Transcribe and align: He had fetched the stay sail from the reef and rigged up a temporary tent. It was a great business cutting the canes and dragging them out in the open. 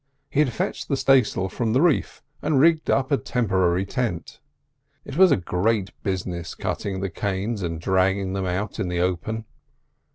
He 0.31 0.39
had 0.39 0.51
fetched 0.51 0.87
the 0.87 0.97
stay 0.97 1.21
sail 1.21 1.47
from 1.47 1.73
the 1.73 1.81
reef 1.83 2.23
and 2.41 2.59
rigged 2.59 2.89
up 2.89 3.11
a 3.11 3.17
temporary 3.17 3.85
tent. 3.85 4.39
It 5.05 5.15
was 5.15 5.31
a 5.31 5.37
great 5.37 5.91
business 6.01 6.55
cutting 6.55 7.01
the 7.01 7.09
canes 7.11 7.61
and 7.61 7.79
dragging 7.79 8.33
them 8.33 8.47
out 8.47 8.79
in 8.79 8.87
the 8.87 8.99
open. 8.99 9.45